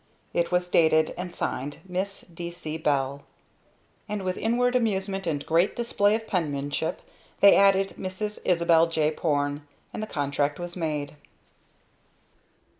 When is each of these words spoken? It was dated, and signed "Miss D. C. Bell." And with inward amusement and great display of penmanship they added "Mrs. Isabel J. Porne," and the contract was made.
It 0.33 0.51
was 0.51 0.67
dated, 0.67 1.13
and 1.15 1.31
signed 1.31 1.77
"Miss 1.87 2.21
D. 2.21 2.49
C. 2.49 2.75
Bell." 2.75 3.21
And 4.09 4.23
with 4.23 4.35
inward 4.35 4.75
amusement 4.75 5.27
and 5.27 5.45
great 5.45 5.75
display 5.75 6.15
of 6.15 6.25
penmanship 6.25 7.03
they 7.39 7.55
added 7.55 7.89
"Mrs. 7.99 8.39
Isabel 8.43 8.87
J. 8.87 9.11
Porne," 9.11 9.67
and 9.93 10.01
the 10.01 10.07
contract 10.07 10.59
was 10.59 10.75
made. 10.75 11.17